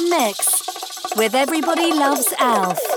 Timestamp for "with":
1.16-1.34